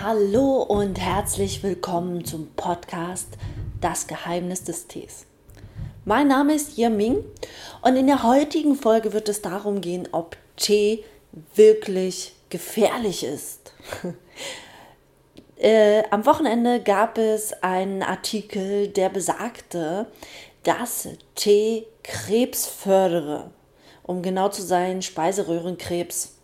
[0.00, 3.30] Hallo und herzlich willkommen zum Podcast
[3.80, 5.26] Das Geheimnis des Tees.
[6.04, 7.24] Mein Name ist Yaming
[7.82, 11.02] und in der heutigen Folge wird es darum gehen, ob Tee
[11.56, 13.72] wirklich gefährlich ist.
[15.56, 20.06] äh, am Wochenende gab es einen Artikel, der besagte,
[20.62, 23.50] dass Tee Krebs fördere.
[24.04, 26.36] Um genau zu sein, Speiseröhrenkrebs.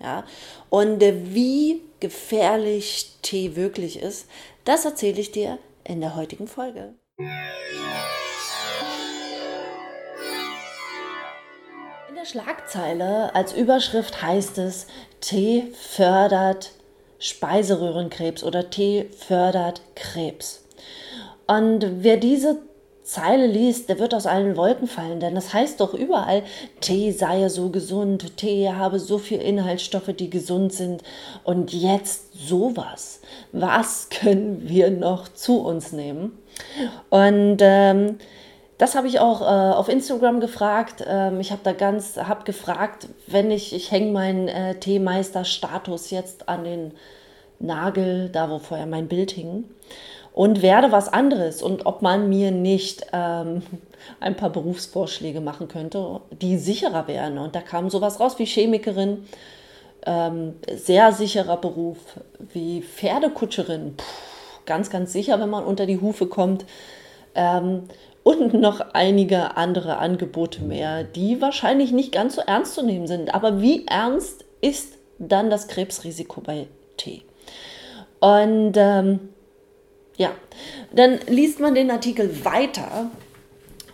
[0.00, 0.24] Ja?
[0.68, 4.26] Und äh, wie gefährlich Tee wirklich ist,
[4.64, 6.94] das erzähle ich dir in der heutigen Folge.
[12.08, 14.86] In der Schlagzeile als Überschrift heißt es,
[15.20, 16.72] Tee fördert
[17.18, 20.64] Speiseröhrenkrebs oder Tee fördert Krebs.
[21.46, 22.62] Und wer diese
[23.10, 26.44] Zeile liest, der wird aus allen Wolken fallen, denn das heißt doch überall,
[26.80, 31.02] Tee sei so gesund, Tee habe so viele Inhaltsstoffe, die gesund sind
[31.42, 33.20] und jetzt sowas.
[33.50, 36.38] Was können wir noch zu uns nehmen?
[37.08, 38.18] Und ähm,
[38.78, 41.04] das habe ich auch äh, auf Instagram gefragt.
[41.04, 46.48] Ähm, ich habe da ganz, habe gefragt, wenn ich, ich hänge meinen äh, Teemeister-Status jetzt
[46.48, 46.92] an den
[47.58, 49.64] Nagel, da wo vorher mein Bild hing
[50.32, 53.62] und werde was anderes und ob man mir nicht ähm,
[54.20, 57.38] ein paar Berufsvorschläge machen könnte, die sicherer wären.
[57.38, 59.24] Und da kam sowas raus wie Chemikerin,
[60.06, 61.98] ähm, sehr sicherer Beruf,
[62.52, 64.04] wie Pferdekutscherin, Puh,
[64.66, 66.64] ganz, ganz sicher, wenn man unter die Hufe kommt.
[67.34, 67.84] Ähm,
[68.22, 73.34] und noch einige andere Angebote mehr, die wahrscheinlich nicht ganz so ernst zu nehmen sind.
[73.34, 77.22] Aber wie ernst ist dann das Krebsrisiko bei Tee?
[78.20, 79.30] Und ähm,
[80.16, 80.34] ja,
[80.92, 83.10] dann liest man den Artikel weiter.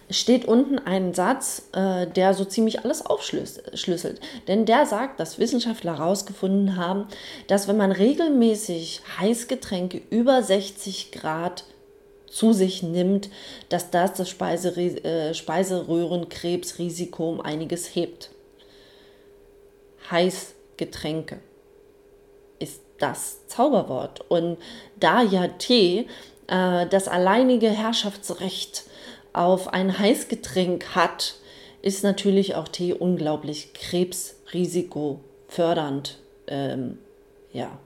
[0.09, 4.21] Steht unten ein Satz, äh, der so ziemlich alles aufschlüsselt.
[4.47, 7.07] Denn der sagt, dass Wissenschaftler herausgefunden haben,
[7.49, 11.65] dass wenn man regelmäßig Heißgetränke über 60 Grad
[12.29, 13.31] zu sich nimmt,
[13.69, 18.31] dass das das Speise, äh, Speiseröhrenkrebsrisiko um einiges hebt.
[20.11, 21.41] Heißgetränke
[22.99, 24.25] das Zauberwort.
[24.29, 24.59] Und
[24.99, 26.07] da ja Tee
[26.47, 28.85] äh, das alleinige Herrschaftsrecht
[29.33, 31.35] auf ein Heißgetränk hat,
[31.83, 36.19] ist natürlich auch Tee unglaublich krebsrisikofördernd.
[36.47, 36.99] Ähm,
[37.53, 37.79] ja.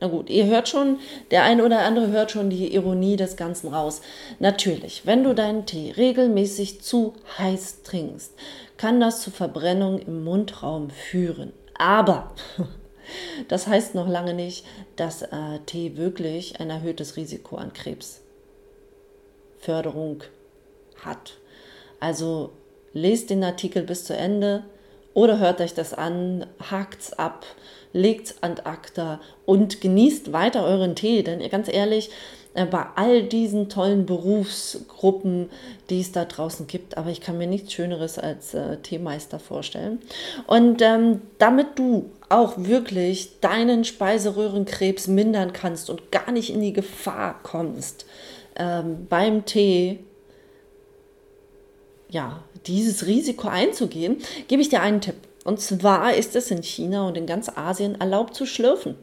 [0.00, 0.98] Na gut, ihr hört schon,
[1.30, 4.02] der eine oder andere hört schon die Ironie des Ganzen raus.
[4.38, 8.34] Natürlich, wenn du deinen Tee regelmäßig zu heiß trinkst,
[8.76, 11.54] kann das zu Verbrennung im Mundraum führen.
[11.78, 12.32] Aber
[13.48, 14.66] Das heißt noch lange nicht,
[14.96, 20.22] dass äh, Tee wirklich ein erhöhtes Risiko an Krebsförderung
[20.96, 21.38] hat.
[22.00, 22.52] Also
[22.92, 24.64] lest den Artikel bis zu Ende
[25.14, 27.46] oder hört euch das an, hakt's ab,
[27.92, 32.10] legt's an acta und genießt weiter euren Tee, denn ganz ehrlich,
[32.54, 35.50] äh, bei all diesen tollen Berufsgruppen,
[35.90, 36.96] die es da draußen gibt.
[36.96, 40.00] Aber ich kann mir nichts Schöneres als äh, Teemeister vorstellen.
[40.46, 46.72] Und ähm, damit du auch wirklich deinen Speiseröhrenkrebs mindern kannst und gar nicht in die
[46.72, 48.06] Gefahr kommst,
[48.56, 49.98] ähm, beim Tee
[52.14, 55.16] ja, dieses Risiko einzugehen, gebe ich dir einen Tipp.
[55.44, 58.94] Und zwar ist es in China und in ganz Asien erlaubt zu schlürfen.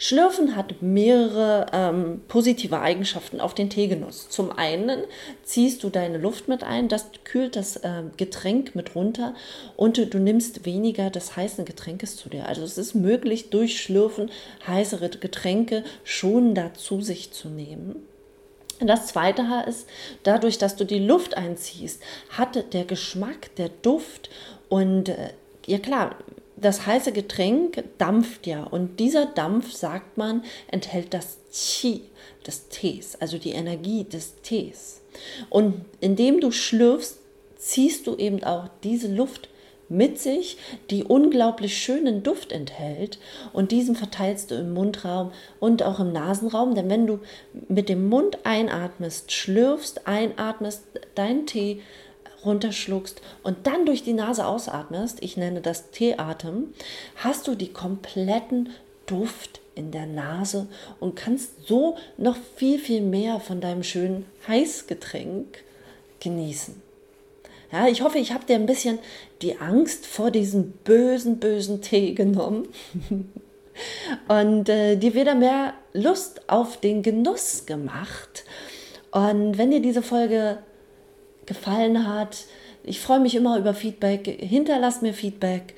[0.00, 4.28] Schlürfen hat mehrere ähm, positive Eigenschaften auf den Teegenuss.
[4.28, 5.02] Zum einen
[5.42, 9.34] ziehst du deine Luft mit ein, das kühlt das äh, Getränk mit runter
[9.76, 12.46] und du nimmst weniger des heißen Getränkes zu dir.
[12.46, 14.30] Also es ist möglich, durch Schlürfen
[14.66, 17.96] heißere Getränke schon dazu sich zu nehmen.
[18.80, 19.88] Das zweite ist,
[20.22, 24.30] dadurch, dass du die Luft einziehst, hat der Geschmack, der Duft
[24.68, 25.32] und äh,
[25.66, 26.16] ja klar,
[26.56, 32.02] das heiße Getränk dampft ja und dieser Dampf, sagt man, enthält das Qi
[32.46, 35.00] des Tees, also die Energie des Tees.
[35.50, 37.18] Und indem du schlürfst,
[37.56, 39.48] ziehst du eben auch diese Luft
[39.88, 40.58] mit sich,
[40.90, 43.18] die unglaublich schönen Duft enthält
[43.52, 47.20] und diesen verteilst du im Mundraum und auch im Nasenraum, denn wenn du
[47.68, 50.82] mit dem Mund einatmest, schlürfst, einatmest,
[51.14, 51.80] dein Tee
[52.44, 56.72] runterschluckst und dann durch die Nase ausatmest, ich nenne das Teeatem,
[57.16, 58.70] hast du die kompletten
[59.06, 60.68] Duft in der Nase
[61.00, 65.64] und kannst so noch viel, viel mehr von deinem schönen Heißgetränk
[66.20, 66.87] genießen.
[67.70, 68.98] Ja, ich hoffe, ich habe dir ein bisschen
[69.42, 72.68] die Angst vor diesem bösen, bösen Tee genommen
[74.28, 78.44] und äh, dir wieder mehr Lust auf den Genuss gemacht.
[79.10, 80.58] Und wenn dir diese Folge
[81.48, 82.44] gefallen hat.
[82.84, 84.26] Ich freue mich immer über Feedback.
[84.26, 85.74] Hinterlasst mir Feedback.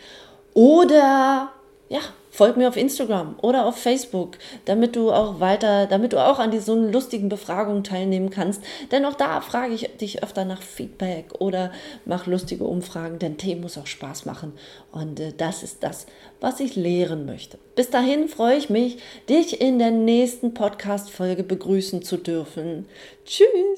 [0.52, 1.52] Oder
[1.88, 6.38] ja, folg mir auf Instagram oder auf Facebook, damit du auch weiter, damit du auch
[6.38, 8.62] an diesen lustigen Befragungen teilnehmen kannst.
[8.90, 11.72] Denn auch da frage ich dich öfter nach Feedback oder
[12.04, 14.52] mach lustige Umfragen, denn Tee muss auch Spaß machen.
[14.92, 16.06] Und äh, das ist das,
[16.40, 17.58] was ich lehren möchte.
[17.74, 18.98] Bis dahin freue ich mich,
[19.28, 22.86] dich in der nächsten Podcast-Folge begrüßen zu dürfen.
[23.24, 23.69] Tschüss!